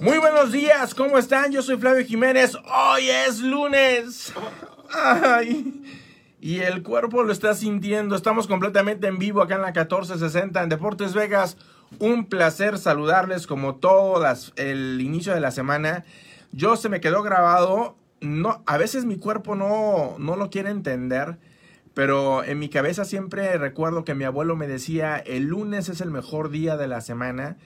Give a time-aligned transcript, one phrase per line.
[0.00, 1.52] Muy buenos días, ¿cómo están?
[1.52, 2.56] Yo soy Flavio Jiménez.
[2.56, 4.32] Hoy es lunes.
[6.40, 8.16] Y el cuerpo lo está sintiendo.
[8.16, 11.58] Estamos completamente en vivo acá en la 1460 en Deportes Vegas.
[11.98, 14.24] Un placer saludarles como todo
[14.56, 16.06] el inicio de la semana.
[16.50, 17.98] Yo se me quedó grabado.
[18.22, 21.36] No, a veces mi cuerpo no, no lo quiere entender.
[21.92, 26.10] Pero en mi cabeza siempre recuerdo que mi abuelo me decía, el lunes es el
[26.10, 27.58] mejor día de la semana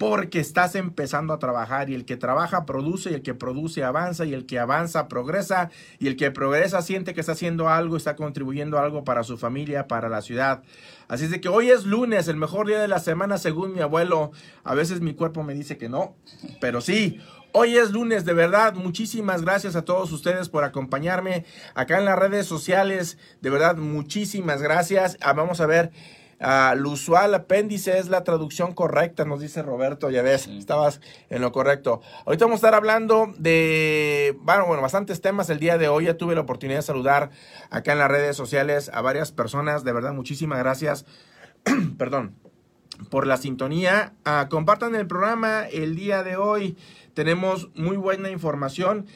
[0.00, 4.24] porque estás empezando a trabajar y el que trabaja produce y el que produce avanza
[4.24, 5.68] y el que avanza progresa
[5.98, 9.88] y el que progresa siente que está haciendo algo, está contribuyendo algo para su familia,
[9.88, 10.62] para la ciudad.
[11.06, 13.80] Así es de que hoy es lunes, el mejor día de la semana según mi
[13.80, 14.30] abuelo.
[14.64, 16.16] A veces mi cuerpo me dice que no,
[16.62, 17.20] pero sí.
[17.52, 21.44] Hoy es lunes, de verdad, muchísimas gracias a todos ustedes por acompañarme
[21.74, 23.18] acá en las redes sociales.
[23.42, 25.18] De verdad, muchísimas gracias.
[25.20, 25.90] Ah, vamos a ver.
[26.40, 31.42] Uh, lo usual apéndice es la traducción correcta, nos dice Roberto, ya ves, estabas en
[31.42, 32.00] lo correcto.
[32.24, 36.06] Ahorita vamos a estar hablando de, bueno, bueno, bastantes temas el día de hoy.
[36.06, 37.30] Ya tuve la oportunidad de saludar
[37.68, 39.84] acá en las redes sociales a varias personas.
[39.84, 41.04] De verdad, muchísimas gracias.
[41.98, 42.36] Perdón
[43.08, 44.14] por la sintonía.
[44.26, 46.76] Uh, compartan el programa el día de hoy.
[47.14, 49.06] Tenemos muy buena información.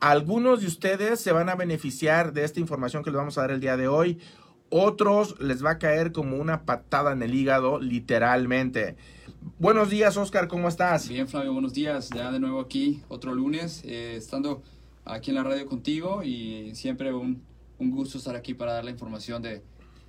[0.00, 3.52] Algunos de ustedes se van a beneficiar de esta información que les vamos a dar
[3.52, 4.18] el día de hoy.
[4.74, 8.96] Otros les va a caer como una patada en el hígado, literalmente.
[9.58, 11.10] Buenos días, Oscar, ¿cómo estás?
[11.10, 12.08] Bien, Flavio, buenos días.
[12.08, 14.62] Ya de nuevo aquí, otro lunes, eh, estando
[15.04, 17.42] aquí en la radio contigo y siempre un,
[17.78, 19.62] un, gusto estar aquí para dar la información de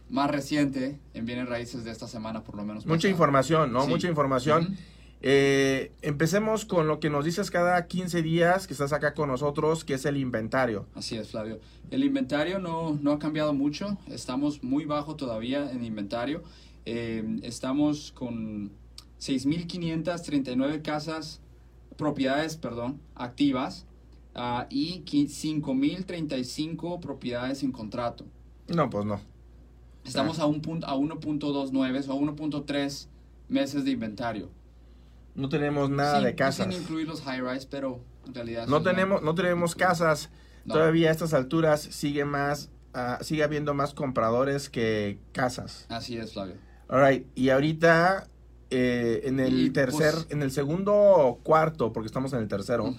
[0.10, 2.86] más reciente en bienes raíces de esta semana, por lo menos.
[2.86, 3.86] Mucha información, ¿no?
[3.86, 4.78] Mucha información.
[5.26, 9.86] Eh, empecemos con lo que nos dices cada 15 días que estás acá con nosotros,
[9.86, 10.86] que es el inventario.
[10.96, 11.62] Así es, Flavio.
[11.92, 16.44] El inventario no, no ha cambiado mucho, estamos muy bajo todavía en inventario.
[16.86, 18.72] Eh, estamos con
[19.22, 21.40] 6.539 casas,
[21.96, 23.86] propiedades, perdón, activas
[24.36, 28.26] uh, y 5.035 propiedades en contrato.
[28.68, 29.22] No, pues no.
[30.04, 33.08] Estamos a, un punto, a 1.29 o a 1.3
[33.48, 34.50] meses de inventario.
[35.36, 36.74] No tenemos nada de casas.
[36.74, 40.30] Sin incluir los high rise, pero en realidad no tenemos no tenemos casas.
[40.68, 45.86] Todavía a estas alturas sigue más uh, sigue habiendo más compradores que casas.
[45.90, 46.56] Así es, Flavio.
[46.88, 48.28] Alright, y ahorita
[48.70, 52.96] eh, en el tercer en el segundo cuarto, porque estamos en el tercero.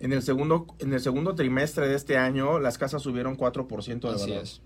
[0.00, 4.08] En el segundo en el segundo trimestre de este año las casas subieron 4% de
[4.14, 4.42] Así valor.
[4.44, 4.60] es.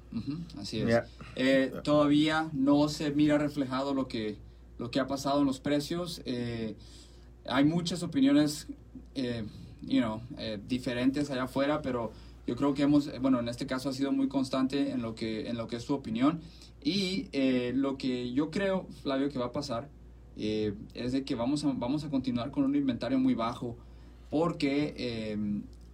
[0.58, 1.02] Así es.
[1.36, 4.36] Eh, todavía no se mira reflejado lo que
[4.78, 6.20] lo que ha pasado en los precios.
[6.26, 6.76] Eh,
[7.46, 8.68] hay muchas opiniones,
[9.14, 9.44] eh,
[9.82, 12.12] you know, eh, diferentes allá afuera, pero
[12.46, 15.48] yo creo que hemos, bueno, en este caso ha sido muy constante en lo que,
[15.48, 16.40] en lo que es su opinión.
[16.82, 19.88] Y eh, lo que yo creo, Flavio, que va a pasar
[20.36, 23.76] eh, es de que vamos a, vamos a continuar con un inventario muy bajo
[24.30, 25.36] porque eh,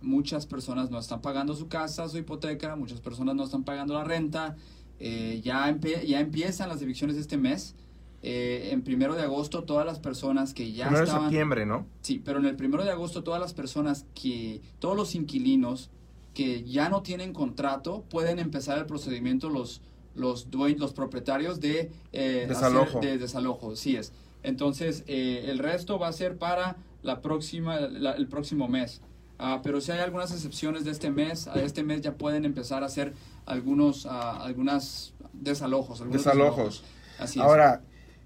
[0.01, 4.05] muchas personas no están pagando su casa, su hipoteca, muchas personas no están pagando la
[4.05, 4.57] renta,
[5.01, 5.77] eh, ya,
[6.07, 7.75] ya empiezan las evicciones este mes.
[8.23, 11.87] Eh, en primero de agosto todas las personas que ya Primero de estaban septiembre, ¿no?
[12.01, 15.89] sí pero en el primero de agosto todas las personas que todos los inquilinos
[16.35, 19.83] que ya no tienen contrato pueden empezar el procedimiento los
[20.17, 22.99] los dueños los propietarios de eh, Desalojo.
[22.99, 24.13] hacer- de desalojo sí es
[24.43, 29.01] entonces eh, el resto va a ser para la próxima la- el próximo mes
[29.41, 32.83] Ah, pero si hay algunas excepciones de este mes a este mes ya pueden empezar
[32.83, 33.15] a hacer
[33.47, 36.83] algunos ah, algunas desalojos algunos Desalojos.
[37.21, 37.45] así es.
[37.45, 37.83] Ahora,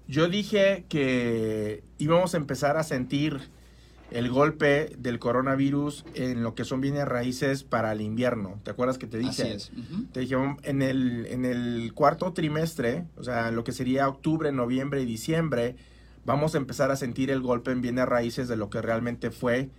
[0.07, 3.39] yo dije que íbamos a empezar a sentir
[4.11, 8.59] el golpe del coronavirus en lo que son bienes raíces para el invierno.
[8.63, 9.41] ¿Te acuerdas que te dije?
[9.43, 9.71] así es.
[10.11, 14.51] Te dije, "Vamos, en el, en el cuarto trimestre, o sea, lo que sería octubre,
[14.51, 15.75] noviembre y diciembre,
[16.25, 19.69] vamos a empezar a sentir el golpe en bienes raíces de lo que realmente fue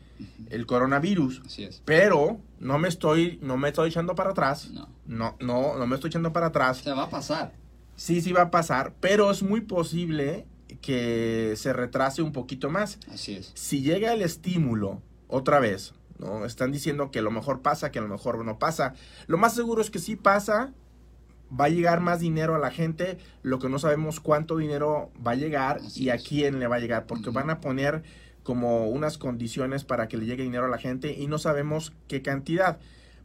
[0.51, 1.43] el coronavirus.
[1.47, 4.71] así es Pero no me estoy, no me estoy echando para atrás.
[4.73, 6.79] no No, no, no me estoy echando para atrás.
[6.79, 7.53] se va a pasar
[7.97, 10.47] Sí, sí va a pasar, pero es muy posible
[10.81, 12.99] que se retrase un poquito más.
[13.13, 16.45] así es Si llega el estímulo otra vez, ¿no?
[16.45, 18.95] Están diciendo que a lo mejor pasa, que a lo mejor no pasa.
[19.27, 20.73] Lo más seguro es que sí pasa,
[21.59, 25.33] va a llegar más dinero a la gente, lo que no sabemos cuánto dinero va
[25.33, 26.25] a llegar Así y a es.
[26.25, 28.03] quién le va a llegar, porque van a poner
[28.43, 32.21] como unas condiciones para que le llegue dinero a la gente y no sabemos qué
[32.23, 32.79] cantidad,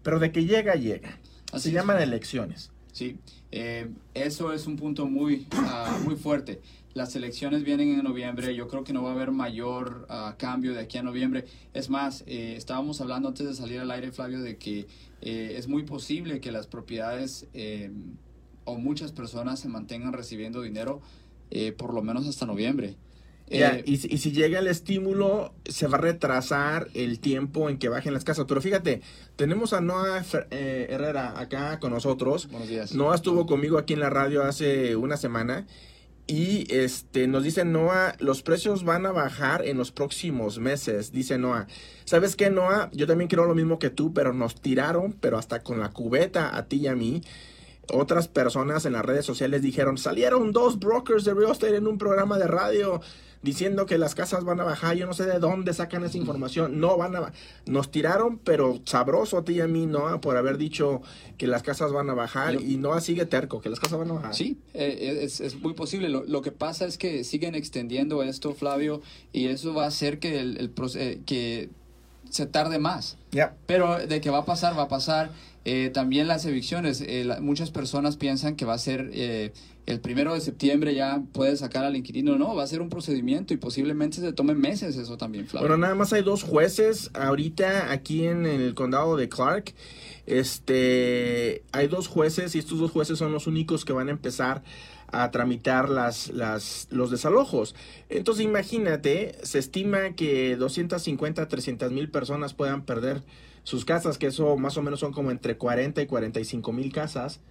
[0.03, 1.17] pero de que llega, llega.
[1.51, 1.75] Así Se es.
[1.75, 2.71] llaman elecciones.
[2.91, 3.17] Sí,
[3.51, 6.61] eh, eso es un punto muy, ah, muy fuerte.
[6.93, 10.73] Las elecciones vienen en noviembre, yo creo que no va a haber mayor ah, cambio
[10.73, 11.45] de aquí a noviembre.
[11.73, 14.87] Es más, eh, estábamos hablando antes de salir al aire, Flavio, de que
[15.21, 17.91] eh, es muy posible que las propiedades eh,
[18.65, 21.01] o muchas personas se mantengan recibiendo dinero
[21.51, 22.95] eh, por lo menos hasta noviembre.
[23.49, 28.13] Eh, y, si llega el estímulo, se va a retrasar el tiempo en que bajen
[28.13, 28.45] las casas.
[28.47, 29.01] Pero fíjate,
[29.35, 32.47] tenemos a Noah eh, Herrera acá con nosotros.
[32.49, 32.93] Buenos días.
[32.93, 35.65] Noah estuvo conmigo aquí en la radio hace una semana.
[36.27, 41.39] Y este nos dice Noah, los precios van a bajar en los próximos meses, dice
[41.39, 41.65] Noah.
[42.05, 42.91] ¿Sabes qué, Noah?
[42.93, 46.55] Yo también quiero lo mismo que tú, pero nos tiraron, pero hasta con la cubeta
[46.55, 47.23] a ti y a mí
[47.91, 51.97] otras personas en las redes sociales dijeron, salieron dos brokers de real estate en un
[51.97, 53.01] programa de radio
[53.41, 56.79] diciendo que las casas van a bajar, yo no sé de dónde sacan esa información,
[56.79, 57.31] no van a,
[57.65, 60.19] nos tiraron, pero sabroso a ti y a mí, ¿no?
[60.21, 61.01] Por haber dicho
[61.37, 64.13] que las casas van a bajar y no sigue terco, que las casas van a
[64.13, 64.35] bajar.
[64.35, 66.09] Sí, eh, es, es, muy posible.
[66.09, 69.01] Lo, que pasa es que siguen extendiendo esto, Flavio,
[69.31, 71.69] y eso va a hacer que, el, el eh, que
[72.29, 73.17] se tarde más.
[73.31, 75.31] ya Pero de que va a pasar, va a pasar.
[75.65, 79.51] Eh, también las evicciones, eh, muchas personas piensan que va a ser eh,
[79.89, 82.37] el primero de septiembre ya puede sacar al inquilino.
[82.37, 85.67] No, va a ser un procedimiento y posiblemente se tome meses eso también, Flavio.
[85.67, 89.73] Bueno, nada más hay dos jueces ahorita aquí en, el condado de Clark.
[90.27, 94.61] Este, hay dos jueces y estos dos jueces son los únicos que van a empezar
[95.11, 97.73] a tramitar las, las, los desalojos.
[98.09, 103.23] Entonces imagínate, se estima que 250 a 300 mil personas puedan perder
[103.63, 107.41] sus casas, que eso más o menos son como entre 40 y 45 mil casas.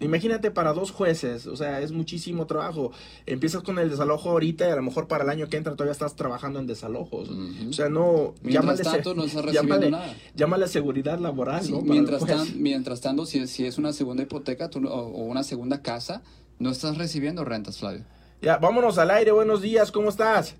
[0.00, 2.90] Imagínate para dos jueces, o sea, es muchísimo trabajo.
[3.26, 5.92] Empiezas con el desalojo ahorita y a lo mejor para el año que entra todavía
[5.92, 7.30] estás trabajando en desalojos.
[7.68, 8.34] O sea, no...
[8.42, 10.16] Mientras tanto no estás recibiendo nada.
[10.34, 15.82] Llámale seguridad laboral, Mientras, mientras tanto, si, si es una segunda hipoteca o, una segunda
[15.82, 16.22] casa,
[16.58, 18.04] no estás recibiendo rentas, Flavio.
[18.42, 19.30] Ya, vámonos al aire.
[19.32, 20.56] Buenos días, ¿cómo estás?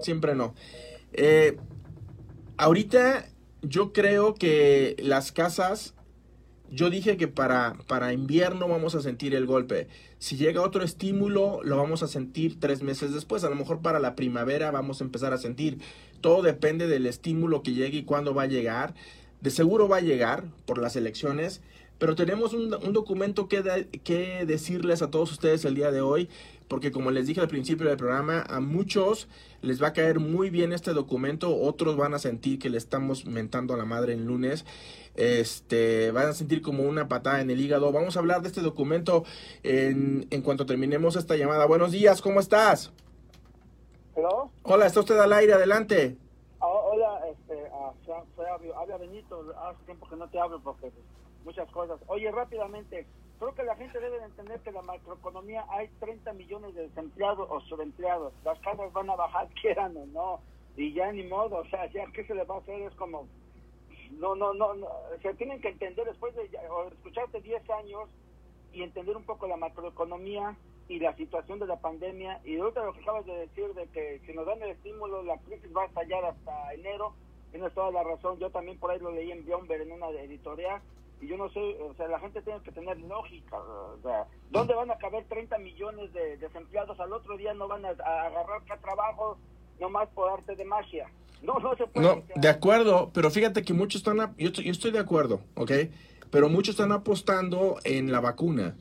[0.00, 0.54] Siempre no.
[1.12, 1.56] Eh,
[2.56, 3.26] ahorita
[3.62, 5.93] yo creo que las casas,
[6.74, 9.88] yo dije que para, para invierno vamos a sentir el golpe.
[10.18, 13.44] Si llega otro estímulo, lo vamos a sentir tres meses después.
[13.44, 15.78] A lo mejor para la primavera vamos a empezar a sentir.
[16.20, 18.94] Todo depende del estímulo que llegue y cuándo va a llegar.
[19.40, 21.60] De seguro va a llegar por las elecciones.
[21.98, 26.28] Pero tenemos un, documento que, que decirles a todos ustedes el día de hoy
[26.68, 29.28] porque como les dije al principio del programa, a muchos
[29.62, 33.26] les va a caer muy bien este documento, otros van a sentir que le estamos
[33.26, 34.64] mentando a la madre en lunes,
[35.14, 37.92] este, van a sentir como una patada en el hígado.
[37.92, 39.24] Vamos a hablar de este documento
[39.62, 41.66] en, en cuanto terminemos esta llamada.
[41.66, 42.92] Buenos días, ¿cómo estás?
[44.62, 46.16] Hola, está usted al aire, adelante.
[46.60, 47.92] Ah, hola, este, uh,
[48.36, 50.90] soy, habla Benito, hace tiempo que no te hablo porque
[51.44, 51.98] muchas cosas.
[52.06, 53.06] Oye, rápidamente,
[53.38, 57.60] Creo que la gente debe entender que la macroeconomía hay 30 millones de desempleados o
[57.62, 58.32] subempleados.
[58.44, 60.40] Las casas van a bajar, quieran o no.
[60.76, 63.28] Y ya ni modo, o sea, ya qué se le va a hacer es como...
[64.18, 64.74] No, no, no,
[65.22, 66.48] se tienen que entender después de
[66.92, 68.08] escucharte 10 años
[68.72, 70.56] y entender un poco la macroeconomía
[70.88, 72.40] y la situación de la pandemia.
[72.44, 75.38] Y ahorita lo que acabas de decir de que si nos dan el estímulo, la
[75.38, 77.14] crisis va a estallar hasta enero.
[77.50, 78.38] Tienes toda la razón.
[78.38, 80.82] Yo también por ahí lo leí en Bloomberg en una editorial
[81.20, 84.74] y yo no sé, o sea, la gente tiene que tener lógica, o sea, ¿dónde
[84.74, 86.98] van a caber 30 millones de desempleados?
[87.00, 89.38] Al otro día no van a, agarrar qué trabajo
[89.80, 91.08] nomás por arte de magia.
[91.42, 92.06] No, no se puede.
[92.06, 95.72] No, de acuerdo, pero fíjate que muchos están, yo, yo estoy de acuerdo, ¿ok?
[96.30, 98.76] Pero muchos están apostando en la vacuna.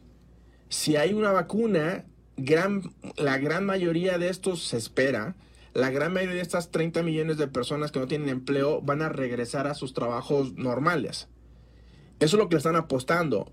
[0.69, 2.05] Si hay una vacuna,
[2.37, 2.81] gran,
[3.15, 5.35] la gran mayoría de estos se espera,
[5.73, 9.09] la gran mayoría de estas 30 millones de personas que no tienen empleo van a
[9.09, 11.27] regresar a sus trabajos normales.
[12.19, 13.51] Eso es lo que le están apostando.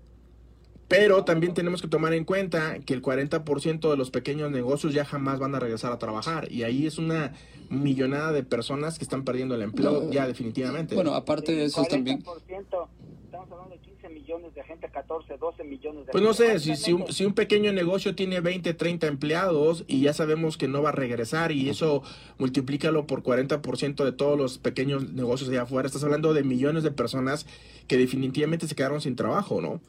[0.91, 5.05] Pero también tenemos que tomar en cuenta que el 40% de los pequeños negocios ya
[5.05, 6.51] jamás van a regresar a trabajar.
[6.51, 7.31] Y ahí es una
[7.69, 10.93] millonada de personas que están perdiendo el empleo ya definitivamente.
[10.95, 16.05] Bueno, aparte de eso también estamos hablando de 15 millones de gente, 14, 12 millones
[16.07, 19.85] de Pues no sé, si, si, un, si un pequeño negocio tiene 20, 30 empleados
[19.87, 22.03] y ya sabemos que no va a regresar y eso
[22.37, 26.91] multiplícalo por 40% de todos los pequeños negocios allá afuera, estás hablando de millones de
[26.91, 27.45] personas
[27.87, 29.79] que definitivamente se quedaron sin trabajo, ¿no?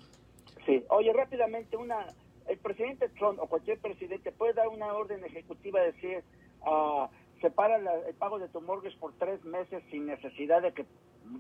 [0.80, 2.06] Sí, oye, rápidamente, una
[2.48, 6.24] el presidente Trump o cualquier presidente puede dar una orden ejecutiva de decir,
[6.66, 7.06] uh,
[7.40, 10.86] separa el pago de tu mortgage por tres meses sin necesidad de que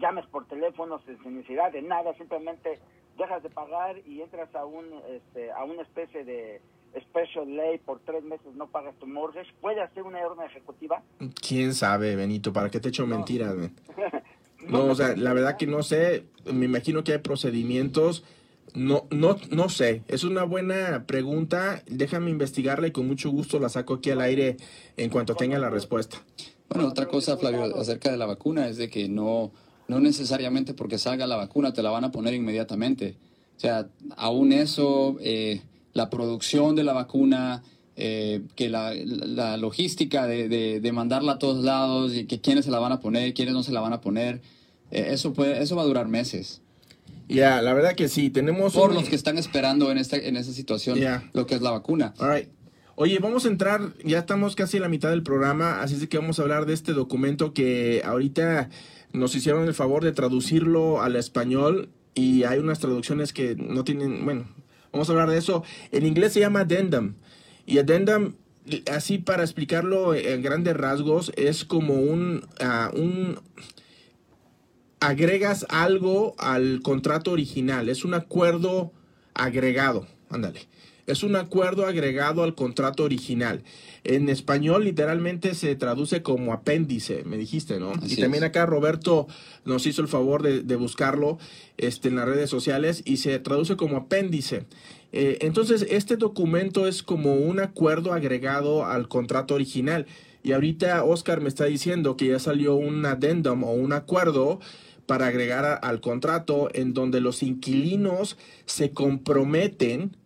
[0.00, 2.78] llames por teléfono, sin necesidad de nada, simplemente
[3.18, 6.60] dejas de pagar y entras a un este, a una especie de
[7.00, 11.02] special ley por tres meses no pagas tu mortgage, ¿puede hacer una orden ejecutiva?
[11.46, 12.52] ¿Quién sabe, Benito?
[12.52, 13.54] ¿Para qué te echo mentiras?
[14.68, 18.24] no, o sea, la verdad que no sé, me imagino que hay procedimientos
[18.74, 21.82] no, no, no sé, es una buena pregunta.
[21.86, 24.56] Déjame investigarla y con mucho gusto la saco aquí al aire
[24.96, 26.22] en cuanto tenga la respuesta.
[26.68, 29.52] Bueno, otra cosa, Flavio, acerca de la vacuna es de que no,
[29.88, 33.16] no necesariamente porque salga la vacuna te la van a poner inmediatamente.
[33.56, 35.60] O sea, aún eso, eh,
[35.92, 37.62] la producción de la vacuna,
[37.96, 38.94] eh, que la,
[39.58, 43.00] logística de, de, de, mandarla a todos lados y que quiénes se la van a
[43.00, 44.40] poner, quiénes no se la van a poner,
[44.90, 46.62] eh, eso, puede, eso va a durar meses.
[47.28, 48.74] Ya, la verdad que sí, tenemos...
[48.74, 50.98] Por los que están esperando en esta, en esa situación
[51.32, 52.14] lo que es la vacuna.
[52.94, 56.18] Oye, vamos a entrar, ya estamos casi a la mitad del programa, así es que
[56.18, 58.68] vamos a hablar de este documento que ahorita
[59.12, 64.24] nos hicieron el favor de traducirlo al español y hay unas traducciones que no tienen,
[64.26, 64.44] bueno,
[64.92, 65.64] vamos a hablar de eso.
[65.90, 67.14] En inglés se llama addendum
[67.64, 68.34] y addendum,
[68.90, 73.40] así para explicarlo en grandes rasgos, es como un, uh, un
[75.02, 78.92] agregas algo al contrato original, es un acuerdo
[79.34, 80.60] agregado, ándale.
[81.08, 83.64] Es un acuerdo agregado al contrato original.
[84.04, 87.92] En español literalmente se traduce como apéndice, me dijiste, ¿no?
[88.06, 89.26] y también acá Roberto
[89.64, 91.38] nos hizo el favor de, buscarlo
[91.76, 94.66] este, en las redes sociales y se traduce como apéndice.
[95.10, 100.06] Eh, entonces, este documento es como un acuerdo agregado al contrato original.
[100.44, 104.60] Y ahorita Oscar me está diciendo que ya salió un addendum o un acuerdo
[105.12, 110.16] para agregar al contrato en donde los inquilinos se comprometen,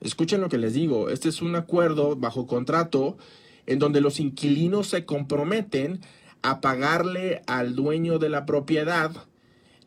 [0.00, 3.18] escuchen lo que les digo, este es un acuerdo bajo contrato
[3.66, 5.98] en donde los inquilinos se comprometen
[6.42, 9.10] a pagarle al dueño de la propiedad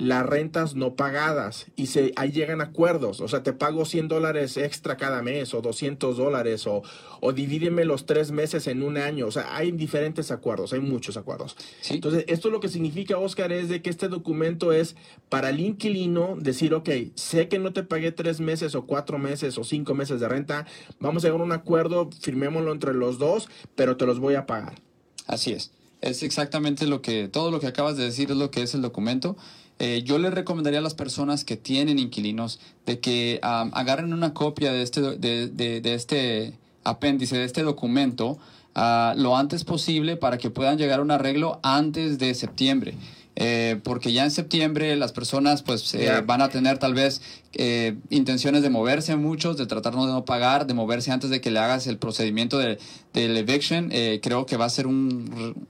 [0.01, 3.21] las rentas no pagadas y se, ahí llegan acuerdos.
[3.21, 6.81] O sea, te pago 100 dólares extra cada mes o 200 dólares o,
[7.19, 9.27] o divídeme los tres meses en un año.
[9.27, 11.55] O sea, hay diferentes acuerdos, hay muchos acuerdos.
[11.87, 14.95] Entonces, esto lo que significa, Oscar, es de que este documento es
[15.29, 19.59] para el inquilino decir, ok, sé que no te pagué tres meses o cuatro meses
[19.59, 20.65] o cinco meses de renta,
[20.99, 24.47] vamos a llegar a un acuerdo, firmémoslo entre los dos, pero te los voy a
[24.47, 24.81] pagar.
[25.27, 25.69] Así es.
[26.01, 28.81] Es exactamente lo que, todo lo que acabas de decir es lo que es el
[28.81, 29.37] documento.
[29.83, 34.71] Eh, yo le recomendaría a las personas que tienen inquilinos de que agarren una copia
[34.71, 38.37] de este, de, de, este apéndice, de este documento,
[38.75, 42.93] uh, lo antes posible para que puedan llegar a un arreglo antes de septiembre.
[43.35, 47.23] Eh, porque ya en septiembre las personas pues eh, van a tener tal vez
[47.53, 51.49] eh, intenciones de moverse muchos, de tratar de no pagar, de moverse antes de que
[51.49, 52.77] le hagas el procedimiento de,
[53.13, 53.89] del eviction.
[54.21, 55.65] creo que va a ser un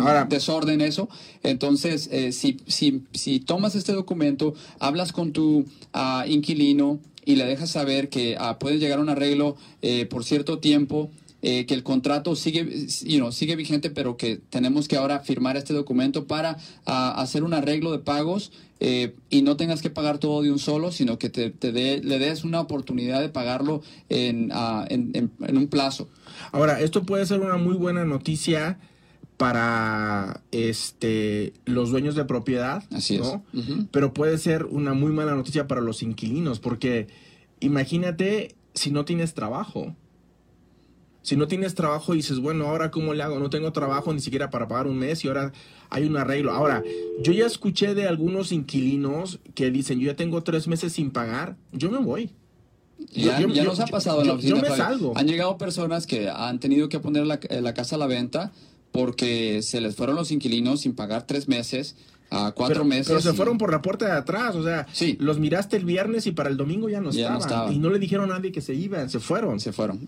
[0.00, 1.08] Ahora, desorden eso.
[1.42, 7.44] Entonces, eh, si, si, si tomas este documento, hablas con tu ah, inquilino y le
[7.46, 11.10] dejas saber que uh, puedes llegar a un arreglo eh, por cierto tiempo,
[11.40, 15.74] eh, que el contrato sigue, you sigue vigente, pero que tenemos que ahora firmar este
[15.74, 18.52] documento para ah, hacer un arreglo de pagos
[19.30, 22.42] y no tengas que pagar todo de un solo, sino que te, te le des
[22.42, 24.50] una oportunidad de pagarlo en,
[24.88, 26.08] en, en un plazo.
[26.50, 28.80] Ahora, esto puede ser una muy buena noticia
[29.42, 33.42] para este los dueños de propiedad, Así ¿no?
[33.90, 37.08] Pero puede ser una muy mala noticia para los inquilinos, porque
[37.58, 39.96] imagínate si no tienes trabajo.
[41.22, 44.20] Si no tienes trabajo y dices, bueno, ahora cómo le hago, no tengo trabajo ni
[44.20, 45.52] siquiera para pagar un mes y ahora
[45.90, 46.52] hay un arreglo.
[46.52, 46.84] Ahora,
[47.20, 51.56] yo ya escuché de algunos inquilinos que dicen, yo ya tengo tres meses sin pagar,
[51.72, 52.30] yo me voy.
[53.10, 54.54] Ya, nos ha pasado en la oficina.
[54.54, 55.12] Yo me salgo.
[55.16, 58.52] Han llegado personas que han tenido que poner la, la casa a la venta
[58.92, 61.96] porque se les fueron los inquilinos sin pagar tres meses
[62.32, 63.08] a cuatro meses.
[63.08, 64.86] Pero se fueron por la puerta de atrás, o sea,
[65.18, 68.30] los miraste el viernes y para el domingo ya no, estaban, Y no le dijeron
[68.30, 69.60] a nadie que se iban, se fueron.
[69.60, 70.06] Se fueron.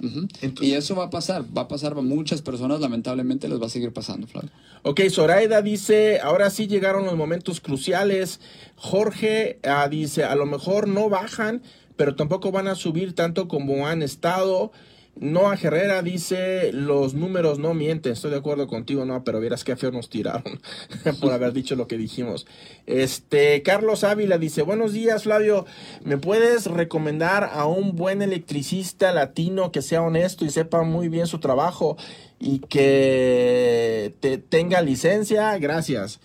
[0.61, 3.71] y eso va a pasar, va a pasar a muchas personas, lamentablemente les va a
[3.71, 4.51] seguir pasando, Flavio.
[4.83, 8.41] Ok, Zoraida dice, ahora sí llegaron los momentos cruciales.
[8.77, 11.63] Jorge ah, dice, a lo mejor no bajan,
[11.97, 14.73] pero tampoco van a subir tanto como han estado.
[15.17, 19.77] Noah Herrera dice, los números no mienten, estoy de acuerdo contigo, no, pero verás qué
[19.77, 20.61] feo nos tiraron
[21.21, 22.47] por haber dicho lo que dijimos.
[22.87, 25.67] Este, Carlos Ávila dice, buenos días Flavio,
[26.05, 31.27] ¿me puedes recomendar a un buen electricista latino que sea honesto y sepa muy bien
[31.27, 31.97] su trabajo
[32.41, 35.57] y que te tenga licencia?
[35.59, 36.21] Gracias.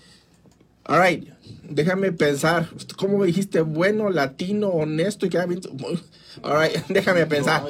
[0.90, 1.24] All right,
[1.70, 2.68] déjame pensar.
[2.98, 3.62] ¿Cómo dijiste?
[3.62, 5.38] Bueno, latino, honesto y que.
[6.42, 7.64] All right, déjame pensar.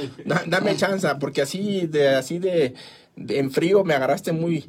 [0.46, 2.76] dame chance, porque así de así de,
[3.18, 4.66] en frío me agarraste muy.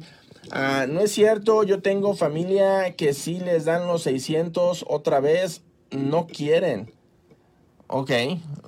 [0.51, 5.61] Ah, no es cierto, yo tengo familia que sí les dan los 600 otra vez,
[5.91, 6.91] no quieren.
[7.87, 8.11] Ok,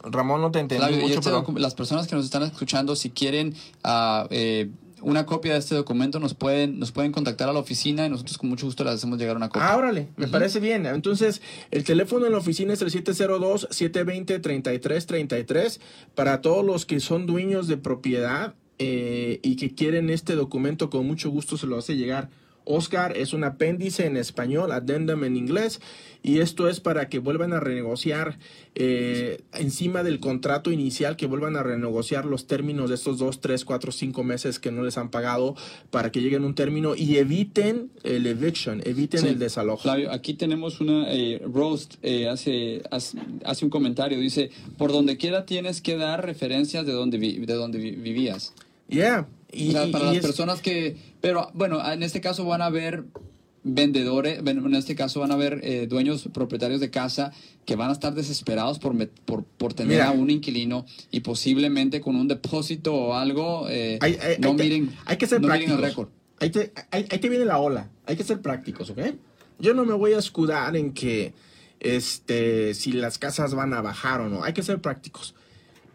[0.04, 4.28] Ramón, no te entendí mucho, este Las personas que nos están escuchando, si quieren uh,
[4.30, 4.70] eh,
[5.04, 8.38] una copia de este documento, nos pueden, nos pueden contactar a la oficina y nosotros
[8.38, 9.70] con mucho gusto les hacemos llegar una copia.
[9.70, 10.86] Ah, órale, me parece bien.
[10.86, 11.42] Entonces,
[11.72, 15.80] el teléfono en la oficina es el 702-720-3333
[16.16, 21.06] para todos los que son dueños de propiedad eh, y que quieren este documento, con
[21.06, 22.30] mucho gusto se lo hace llegar
[22.66, 25.82] Oscar es un apéndice en español, addendum en inglés,
[26.22, 28.40] y esto es para que vuelvan a renegociar
[28.76, 33.66] eh, encima del contrato inicial, que vuelvan a renegociar los términos de estos dos, tres,
[33.66, 35.56] cuatro, cinco meses que no les han pagado
[35.92, 39.84] para que lleguen a un término y eviten el eviction, eviten el desalojo.
[39.84, 45.46] Flavio, aquí tenemos una, eh, Roast eh, hace, hace, un comentario, dice, por donde quiera
[45.46, 48.54] tienes que dar referencias de donde, de donde vivías.
[48.88, 49.28] Yeah.
[49.54, 53.06] Y, para las personas que, pero bueno, en este caso van a ver
[53.64, 57.32] vendedores, en este caso van a haber eh, dueños propietarios de casa
[57.66, 62.16] que van a estar desesperados por, por, por tener a un inquilino y posiblemente con
[62.16, 64.00] un depósito o algo eh,
[64.40, 66.10] no miren hay que ser prácticos.
[66.40, 67.90] ahí te, ahí, te viene la ola.
[68.06, 69.00] Hay que ser prácticos ¿ok?
[69.60, 71.34] yo no me voy a escudar en que
[71.80, 74.44] este si las casas van a bajar o no.
[74.44, 75.36] Hay que ser prácticos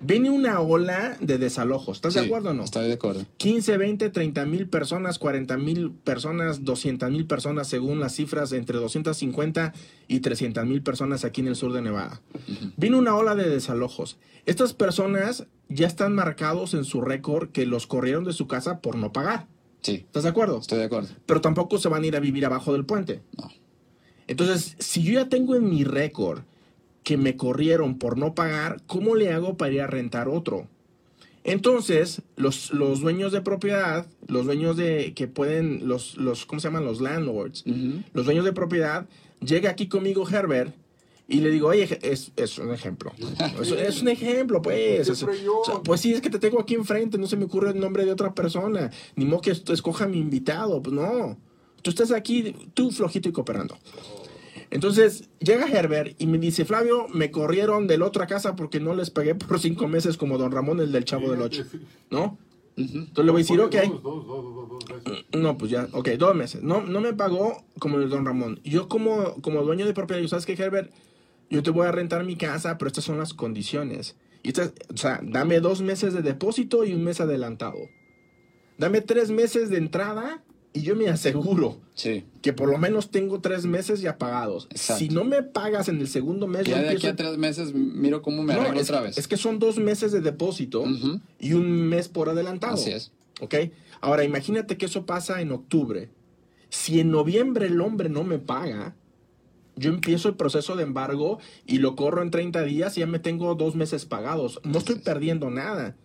[0.00, 1.98] Viene una ola de desalojos.
[1.98, 2.62] ¿Estás de acuerdo o no?
[2.62, 3.26] Estoy de acuerdo.
[3.36, 8.78] 15, 20, 30 mil personas, 40 mil personas, 200 mil personas, según las cifras, entre
[8.78, 9.72] 250
[10.06, 12.20] y 300 mil personas aquí en el sur de Nevada.
[12.76, 14.18] Viene una ola de desalojos.
[14.46, 18.96] Estas personas ya están marcados en su récord que los corrieron de su casa por
[18.96, 19.46] no pagar.
[19.82, 20.04] Sí.
[20.06, 20.58] ¿Estás de acuerdo?
[20.58, 21.08] Estoy de acuerdo.
[21.26, 23.22] Pero tampoco se van a ir a vivir abajo del puente.
[23.36, 23.50] No.
[24.28, 26.42] Entonces, si yo ya tengo en mi récord
[27.02, 30.66] que me corrieron por no pagar, ¿cómo le hago para ir a rentar otro?
[31.44, 36.68] Entonces, los, los dueños de propiedad, los dueños de que pueden, los, los ¿cómo se
[36.68, 36.84] llaman?
[36.84, 37.64] Los landlords,
[38.12, 39.08] los dueños de propiedad,
[39.40, 40.74] llega aquí conmigo Herbert
[41.26, 43.12] y le digo, oye, es, es un ejemplo.
[43.60, 45.24] Es, un ejemplo, pues.
[45.84, 48.12] pues sí, es que te tengo aquí enfrente, no se me ocurre el nombre de
[48.12, 48.90] otra persona.
[49.14, 50.82] Ni modo que escoja mi invitado.
[50.82, 51.36] Pues no.
[51.82, 53.76] Tú estás aquí, tú flojito y cooperando.
[54.70, 58.94] Entonces llega Herbert y me dice, Flavio, me corrieron de la otra casa porque no
[58.94, 61.64] les pagué por cinco meses como don Ramón, el del Chavo del Ocho.
[62.10, 62.38] ¿No?
[62.76, 63.76] Entonces le voy a decir, ok.
[65.37, 66.62] No, pues ya, ok, dos meses.
[66.62, 68.60] No, no me pagó como el don Ramón.
[68.62, 70.92] Yo como, como dueño de propiedad, ¿sabes qué, Herbert?
[71.50, 74.16] Yo te voy a rentar mi casa, pero estas son las condiciones.
[74.42, 77.78] Y o sea, dame dos meses de depósito y un mes adelantado.
[78.76, 81.78] Dame tres meses de entrada y yo me aseguro
[82.42, 84.68] que por lo menos tengo tres meses ya pagados.
[84.75, 88.22] Si no me pagas en el segundo mes, ya de aquí a tres meses miro
[88.22, 89.18] cómo me arreglo otra vez.
[89.18, 90.85] Es que son dos meses de depósito
[91.38, 92.74] y un mes por adelantado.
[92.74, 93.12] Así es.
[93.40, 93.54] ¿Ok?
[94.00, 96.11] Ahora imagínate que eso pasa en octubre.
[96.70, 98.94] Si en noviembre el hombre no me paga,
[99.74, 103.18] yo empiezo el proceso de embargo y lo corro en 30 días y ya me
[103.20, 104.61] tengo dos meses pagados.
[104.64, 105.96] No estoy perdiendo nada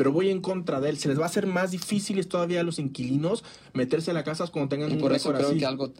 [0.00, 0.96] pero voy en contra de él.
[0.96, 4.48] Se les va a hacer más difícil todavía a los inquilinos meterse a las casas
[4.48, 5.92] cuando tengan y por eso creo que algo,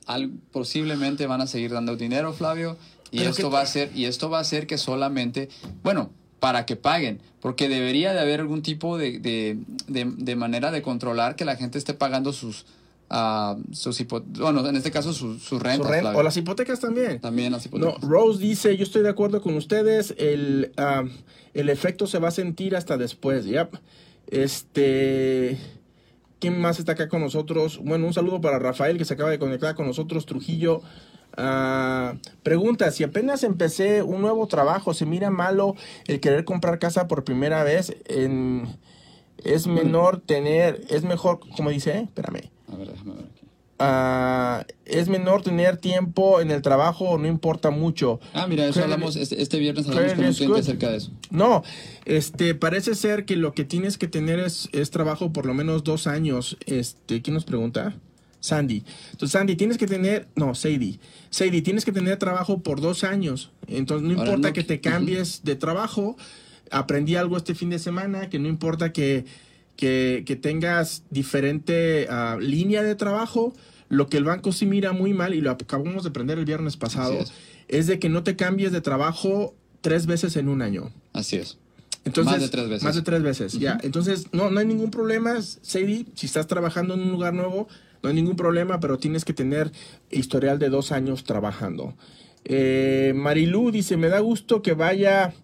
[0.53, 2.79] posiblemente van a seguir dando dinero, Flavio,
[3.11, 5.51] y esto va a ser y esto va a hacer que solamente,
[5.83, 6.09] bueno,
[6.39, 11.45] para que paguen, porque debería de haber algún tipo de, de, manera de controlar que
[11.45, 12.65] la gente esté pagando sus
[13.11, 16.15] uh, sus bueno, en este caso sus su rentas.
[16.15, 17.21] o las hipotecas también.
[17.21, 18.03] También las hipotecas.
[18.03, 21.05] No, Rose dice, yo estoy de acuerdo con ustedes, el, ah,
[21.55, 23.45] el efecto se va a sentir hasta después.
[23.45, 23.77] Yep.
[24.29, 25.59] Este.
[26.39, 27.79] ¿Quién más está acá con nosotros?
[27.85, 30.81] Bueno, un saludo para Rafael que se acaba de conectar con nosotros, Trujillo.
[31.37, 37.09] Ah, pregunta, si apenas empecé un nuevo trabajo, ¿se mira malo el querer comprar casa
[37.09, 37.95] por primera vez?
[38.07, 38.79] En,
[39.45, 42.51] es menor tener, es mejor, como dice, espérame.
[42.81, 43.47] Ver, déjame ver aquí.
[43.83, 48.21] Ah, es menor tener tiempo en el trabajo, no importa mucho.
[48.35, 51.13] Ah, mira, eso hablamos, este, este, viernes hablamos con un cliente acerca de eso.
[51.31, 51.63] No,
[52.05, 55.83] este, parece ser que lo que tienes que tener es, es trabajo por lo menos
[55.83, 56.59] dos años.
[56.67, 57.95] Este, ¿quién nos pregunta?
[58.41, 58.85] Sandy.
[59.13, 60.99] Entonces, Sandy, tienes que tener, no, Sadie.
[61.31, 63.51] Sadie, tienes que tener trabajo por dos años.
[63.67, 66.17] Entonces, no importa que te cambies de trabajo.
[66.71, 69.25] Aprendí algo este fin de semana, que no importa que,
[69.81, 73.55] que, que tengas diferente ah, línea de trabajo
[73.89, 76.77] lo que el banco sí mira muy mal, y lo acabamos de aprender el viernes
[76.77, 77.19] pasado,
[77.67, 77.87] es.
[77.89, 80.93] de que no te cambies de trabajo tres veces en un año.
[81.13, 81.59] Así es.
[82.05, 82.85] Entonces, más de tres veces.
[82.85, 83.79] Más de tres veces, ya.
[83.83, 87.67] Entonces, no, no hay ningún problema, Sadie, si estás trabajando en un lugar nuevo,
[88.03, 89.73] no hay ningún problema, pero tienes que tener
[90.09, 91.95] historial de dos años trabajando.
[92.45, 95.35] Eh, Marilú dice, me da gusto que vaya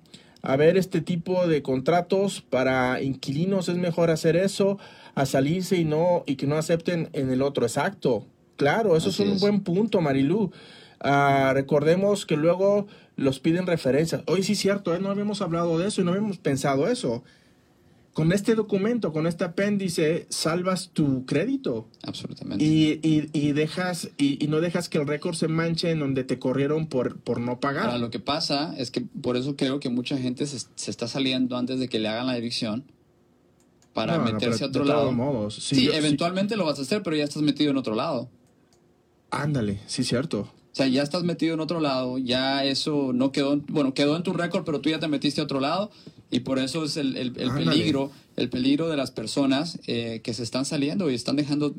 [0.46, 4.78] a ver este tipo de contratos para inquilinos, es mejor hacer eso
[5.16, 7.66] a salirse y no y que no acepten en el otro.
[7.66, 8.24] Exacto.
[8.54, 10.52] Claro, eso es un buen punto, Marilú.
[11.00, 14.22] Ah, recordemos que luego los piden referencias.
[14.26, 15.00] Hoy sí es cierto, ¿eh?
[15.00, 17.24] no habíamos hablado de eso y no habíamos pensado eso.
[18.16, 21.86] Con este documento, con este apéndice, salvas tu crédito.
[22.02, 22.64] Absolutamente.
[22.64, 26.86] Y, y, dejas, y, no dejas que el récord se manche en donde te corrieron
[26.86, 27.88] por, por no pagar.
[27.88, 31.08] Ahora, lo que pasa es que por eso creo que mucha gente se, se está
[31.08, 32.84] saliendo antes de que le hagan la evicción
[33.92, 35.12] para meterse a otro lado.
[35.12, 35.56] Modos.
[35.56, 38.30] Sí, eventualmente lo vas a hacer, pero ya estás metido en otro lado.
[39.30, 40.40] Ándale, sí, cierto.
[40.40, 44.22] O sea, ya estás metido en otro lado, ya eso no quedó, bueno, quedó en
[44.22, 45.90] tu récord, pero tú ya te metiste a otro lado
[46.30, 50.42] y por eso es el, el, peligro, el peligro de las personas eh, que se
[50.42, 51.74] están saliendo y están dejando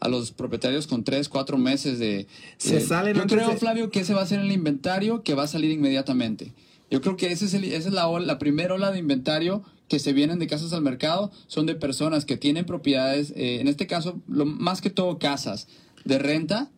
[0.00, 2.26] a los propietarios con tres, cuatro meses de...
[2.56, 5.46] Se salen Yo creo, Flavio, que ese va a ser el inventario que va a
[5.46, 6.52] salir inmediatamente.
[6.90, 10.14] Yo creo que ese es esa es la, la primera ola de inventario que se
[10.14, 14.20] vienen de casas al mercado, son de personas que tienen propiedades, eh, en este caso,
[14.26, 15.66] lo, más que todo casas
[16.04, 16.70] de renta,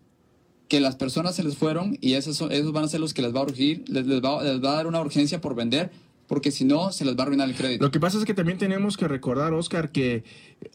[0.69, 3.23] que las personas se les fueron y esos, son, esos van a ser los que
[3.23, 5.91] les va a urgir, les, les, va, les va a dar una urgencia por vender
[6.31, 7.85] porque si no, se les va a arruinar el crédito.
[7.85, 10.23] Lo que pasa es que también tenemos que recordar, Oscar, que,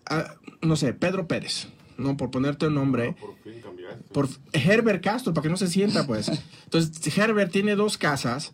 [0.06, 3.16] ah, no sé, Pedro Pérez, no por ponerte un nombre.
[3.22, 4.04] por fin cambiaste.
[4.14, 6.30] Por Herbert Castro, para que no se sienta, pues.
[6.66, 8.54] Entonces, Herbert tiene dos casas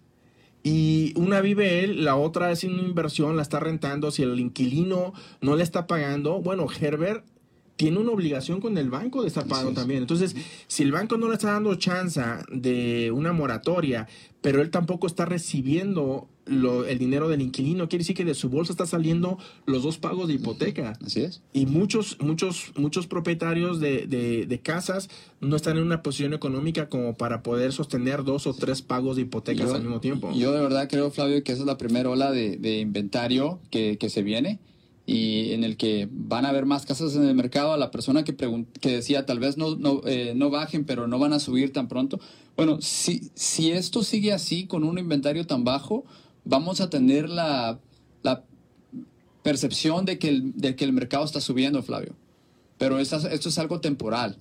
[0.62, 4.12] y una vive él, la otra es una inversión, la está rentando.
[4.12, 7.26] Si el inquilino no le está pagando, bueno, Herbert
[7.78, 10.04] tiene una obligación con el banco de estar pagando también.
[10.04, 10.36] Entonces,
[10.68, 14.08] si el banco no le está dando chance de una moratoria,
[14.42, 18.74] pero él tampoco está recibiendo el dinero del inquilino, quiere decir que de su bolsa
[18.74, 20.98] está saliendo los dos pagos de hipoteca.
[21.06, 21.42] Así es.
[21.54, 27.16] Y muchos, muchos, muchos propietarios de, de, casas no están en una posición económica como
[27.16, 30.32] para poder sostener dos o tres pagos de hipotecas al mismo tiempo.
[30.34, 33.98] Yo de verdad creo, Flavio, que esa es la primera ola de, de inventario que,
[33.98, 34.60] que se viene
[35.06, 37.74] y en el que van a haber más casas en el mercado.
[37.74, 41.20] A la persona que, que decía, tal vez no, no, eh, no, bajen, pero no
[41.20, 42.20] van a subir tan pronto.
[42.56, 46.06] Bueno, si, si esto sigue así, con un inventario tan bajo,
[46.46, 47.80] vamos a tener la,
[48.24, 48.44] la
[49.44, 52.16] percepción de que, el, de que el mercado está subiendo, Flavio.
[52.78, 54.38] Pero esto, esto es algo temporal.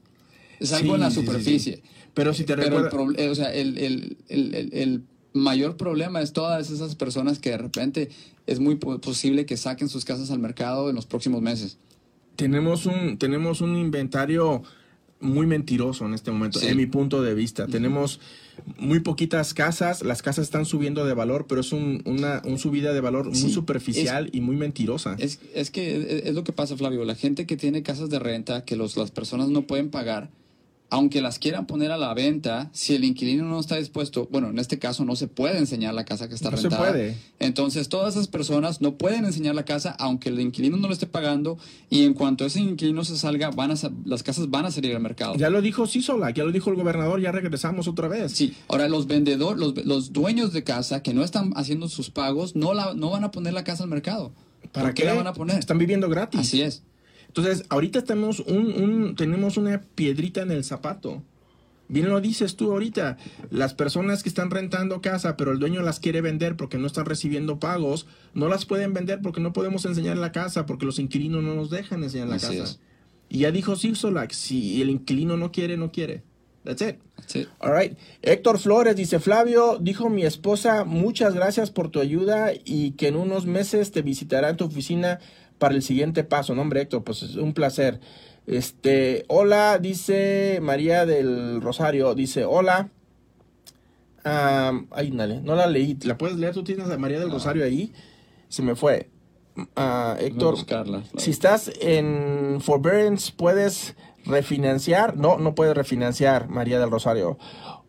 [0.59, 1.83] Es algo en la superficie.
[2.15, 2.93] pero si te recuerdas...
[2.95, 8.11] o sea, el, el, el mayor problema es todas esas personas que de repente
[8.47, 11.79] es muy posible que saquen sus casas al mercado en los próximos meses.
[12.37, 14.63] Tenemos un, tenemos un inventario
[15.21, 17.67] muy mentiroso en este momento, en mi punto de vista.
[17.67, 18.21] Tenemos
[18.79, 23.27] muy poquitas casas, las casas están subiendo de valor, pero es una subida de valor
[23.27, 25.17] muy superficial y muy mentirosa.
[25.19, 27.05] Es, es que es, lo que pasa, Flavio.
[27.05, 30.31] La gente que tiene casas de renta que los, las personas no pueden pagar,
[30.90, 34.59] aunque las quieran poner a la venta, si el inquilino no está dispuesto, bueno, en
[34.59, 36.76] este caso no se puede enseñar la casa que está rentada.
[36.76, 37.16] No se puede.
[37.38, 41.07] Entonces, todas esas personas no pueden enseñar la casa aunque el inquilino no lo esté
[41.07, 43.74] pagando y en cuanto ese inquilino se salga, van a,
[44.05, 45.37] las casas van a salir al mercado.
[45.37, 48.33] Ya lo dijo Sisola, ya lo dijo el gobernador, ya regresamos otra vez.
[48.33, 52.57] Sí, ahora los vendedores, los, los dueños de casa que no están haciendo sus pagos,
[52.57, 54.33] no, la, no van a poner la casa al mercado.
[54.72, 55.59] ¿Para qué la van a poner?
[55.59, 56.40] Están viviendo gratis.
[56.40, 56.83] Así es.
[57.31, 61.23] Entonces, ahorita tenemos, un, tenemos una piedrita en el zapato.
[61.87, 63.19] Bien lo dices tú ahorita,
[63.51, 67.07] las personas que están rentando casa, pero el dueño las quiere vender porque no están
[67.07, 71.45] recibiendo pagos, no las pueden vender porque no podemos enseñar la casa, porque los inquilinos
[71.45, 72.79] no nos dejan enseñar la casa.
[73.29, 76.25] Y ya dijo Sipsolac, si el inquilino no quiere, no quiere.
[76.64, 76.99] That's it.
[77.16, 77.49] That's it.
[77.61, 77.97] All right.
[78.23, 83.14] Héctor Flores dice, Flavio, dijo mi esposa, muchas gracias por tu ayuda y que en
[83.14, 85.21] unos meses te visitará en tu oficina
[85.61, 86.57] para el siguiente paso.
[86.57, 88.01] No, hombre, Héctor, pues es un placer.
[88.49, 92.88] Este, hola, dice María del Rosario, dice, hola.
[94.25, 95.96] ay, dale, no la leí.
[96.03, 96.55] ¿La puedes leer?
[96.55, 97.92] ¿Tú tienes a María del Rosario ahí?
[98.49, 99.11] Se me fue.
[99.57, 100.57] Uh, Héctor,
[101.18, 103.94] si estás en forbearance, ¿puedes
[104.31, 105.16] refinanciar?
[105.16, 107.38] No, no puedes refinanciar, María del Rosario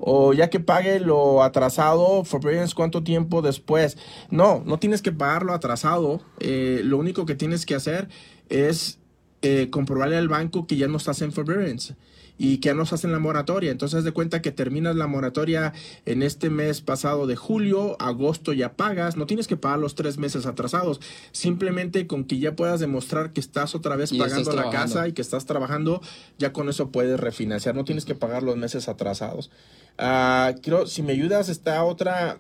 [0.04, 3.97] o ya que pague lo atrasado, forbearance, ¿cuánto tiempo después?
[4.32, 6.21] No, no tienes que pagarlo atrasado.
[6.39, 8.10] Eh, lo único que tienes que hacer
[8.49, 8.99] es
[9.43, 11.95] eh, comprobarle al banco que ya no estás en forbearance
[12.43, 13.69] y que ya no estás en la moratoria.
[13.69, 15.73] Entonces, haz de cuenta que terminas la moratoria
[16.08, 20.17] en este mes pasado de julio, agosto ya pagas, no tienes que pagar los tres
[20.17, 21.01] meses atrasados,
[21.32, 25.21] simplemente con que ya puedas demostrar que estás otra vez pagando la casa y que
[25.21, 26.01] estás trabajando,
[26.39, 29.51] ya con eso puedes refinanciar, no tienes que pagar los meses atrasados.
[29.99, 32.39] Uh, quiero, si me ayudas, está otra...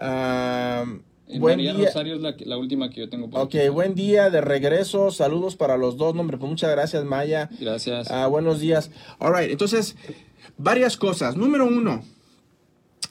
[0.00, 0.98] Uh,
[1.38, 1.72] buen día.
[1.72, 3.28] Rosario es la, última que yo tengo.
[3.28, 5.10] Por ok, buen día de regreso.
[5.10, 6.14] Saludos para los dos.
[6.14, 7.50] Nombre, pues muchas gracias, Maya.
[7.60, 8.10] Gracias.
[8.10, 8.90] Uh, buenos días.
[9.18, 9.96] All right, entonces,
[10.56, 11.36] varias cosas.
[11.36, 12.02] Número uno,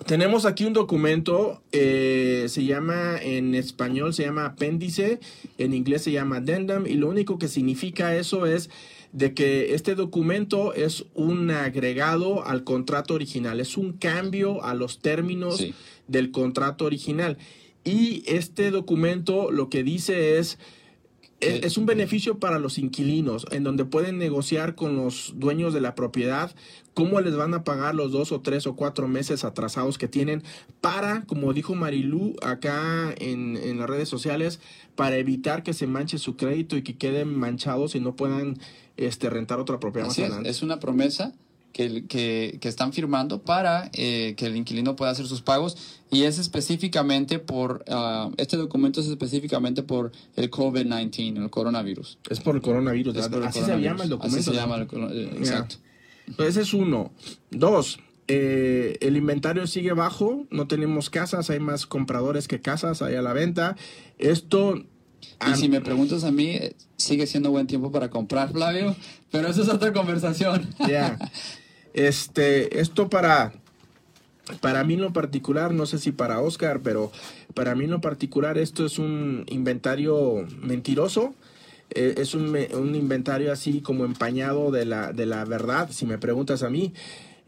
[0.06, 5.20] tenemos aquí un documento, eh, se llama en español, se llama apéndice,
[5.58, 8.70] en inglés se llama addendum, y lo único que significa eso es
[9.12, 15.00] de que este documento es un agregado al contrato original, es un cambio a los
[15.00, 15.66] términos
[16.08, 17.38] del contrato original.
[17.88, 20.60] Y este documento lo que dice es,
[21.40, 25.96] es, un beneficio para los inquilinos, en donde pueden negociar con los dueños de la
[25.96, 26.54] propiedad
[26.94, 30.44] cómo les van a pagar los dos o tres o cuatro meses atrasados que tienen
[30.82, 34.60] para, como dijo Marilú acá en, en las redes sociales,
[34.98, 38.60] para evitar que se manche su crédito y que queden manchados y no puedan
[38.98, 40.50] este, rentar otra propiedad más adelante.
[40.50, 41.32] Es, una promesa
[41.72, 46.24] que, que, que están firmando para eh, que el inquilino pueda hacer sus pagos y
[46.24, 52.18] es específicamente por, ah, este documento es específicamente por el COVID-19, el coronavirus.
[52.30, 54.40] Es por el coronavirus, así se llama el documento.
[54.40, 55.76] Así se llama, el, eh, exacto.
[56.40, 57.12] Ese es uno.
[57.52, 63.16] Dos, eh, el inventario sigue bajo, no tenemos casas, hay más compradores que casas ahí
[63.16, 63.76] a la venta.
[64.18, 64.84] Esto...
[65.46, 66.58] Y si me preguntas a mí,
[66.96, 68.96] sigue siendo buen tiempo para comprar, Flavio,
[69.32, 70.70] pero eso es otra conversación.
[70.88, 71.18] Ya.
[71.94, 73.54] Este, esto para,
[74.62, 77.12] para mí en lo particular, no sé si para Oscar, pero
[77.54, 81.34] para mí en lo particular esto es un inventario mentiroso.
[81.90, 86.18] Eh, es un, un, inventario así como empañado de la, de la verdad, si me
[86.18, 86.94] preguntas a mí.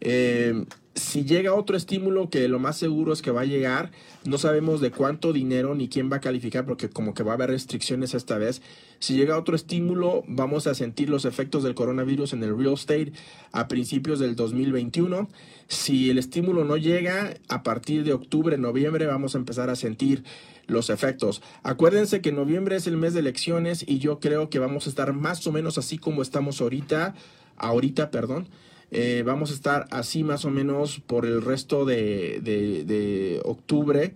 [0.00, 3.92] Eh, si llega otro estímulo que lo más seguro es que va a llegar,
[4.24, 7.34] no sabemos de cuánto dinero ni quién va a calificar porque como que va a
[7.34, 8.60] haber restricciones esta vez.
[8.98, 13.12] Si llega otro estímulo, vamos a sentir los efectos del coronavirus en el real estate
[13.52, 15.28] a principios del 2021.
[15.68, 20.24] Si el estímulo no llega, a partir de octubre, noviembre vamos a empezar a sentir
[20.66, 21.40] los efectos.
[21.62, 25.12] Acuérdense que noviembre es el mes de elecciones y yo creo que vamos a estar
[25.12, 27.14] más o menos así como estamos ahorita,
[27.56, 28.48] ahorita, perdón
[28.90, 34.14] eh, vamos a estar así más o menos por el resto de, octubre.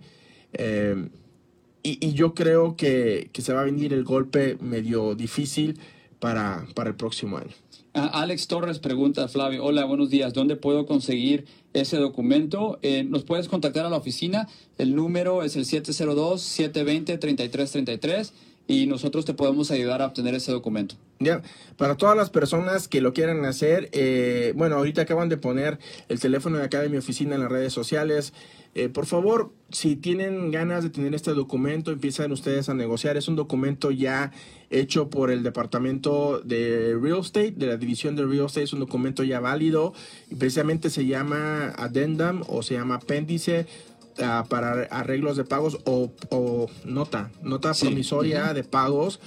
[0.53, 1.09] Eh,
[1.83, 5.79] y, yo creo que, se va a venir el golpe medio difícil
[6.19, 7.53] para, para el próximo año.
[7.95, 12.77] Alex Torres pregunta, Flavio, hola, buenos días, ¿dónde puedo conseguir ese documento?
[12.81, 18.33] Eh, nos puedes contactar a la oficina, el número es el 702-720-3333
[18.67, 20.95] y nosotros te podemos ayudar a obtener ese documento.
[21.19, 21.41] Ya,
[21.77, 26.19] para todas las personas que lo quieran hacer, eh, bueno, ahorita acaban de poner el
[26.19, 28.33] teléfono de acá de mi oficina en las redes sociales.
[28.73, 33.15] Eh, por favor, si tienen ganas de tener este documento, empiezan ustedes a negociar.
[33.15, 34.33] Es un documento ya
[34.69, 38.63] hecho por el departamento de Real Estate, de la división de Real Estate.
[38.63, 39.93] Es un documento ya válido
[40.29, 43.65] y precisamente se llama addendum o se llama apéndice
[44.15, 49.19] Para arreglos de pagos o, nota, nota promisoria de pagos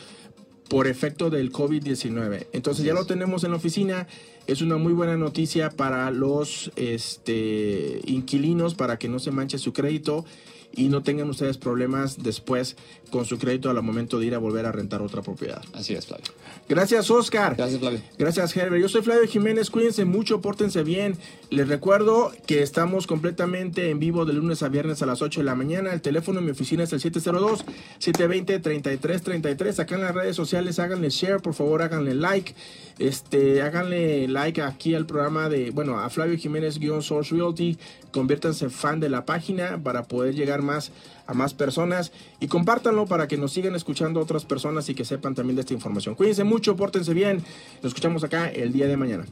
[0.69, 2.47] por efecto del COVID-19.
[2.53, 4.07] Entonces ya lo tenemos en la oficina.
[4.47, 9.73] Es una muy buena noticia para los este, inquilinos para que no se manche su
[9.73, 10.25] crédito
[10.73, 12.77] y no tengan ustedes problemas después
[13.11, 15.63] con su crédito al momento de ir a volver a rentar otra propiedad.
[15.73, 16.27] Así es, Flavio.
[16.69, 17.57] Gracias, Oscar.
[17.57, 18.01] Gracias, Flavio.
[18.19, 18.83] Gracias, Herbert.
[18.83, 19.71] Yo soy Flavio Jiménez.
[19.71, 21.17] Cuídense mucho, pórtense bien.
[21.51, 25.45] Les recuerdo que estamos completamente en vivo de lunes a viernes a las 8 de
[25.45, 25.93] la mañana.
[25.93, 29.81] El teléfono en mi oficina es el 702-720-3333.
[29.81, 32.55] Acá en las redes sociales háganle share, por favor, háganle like.
[32.99, 37.79] Este, háganle like aquí al programa de, bueno, a Flavio Jiménez-Source Realty.
[38.11, 40.93] Conviértanse fan de la página para poder más
[41.27, 45.35] a más personas y compártanlo para que nos sigan escuchando otras personas y que sepan
[45.35, 46.15] también de esta información.
[46.15, 47.45] Cuídense mucho, pórtense bien.
[47.83, 49.27] Nos escuchamos acá el día de mañana.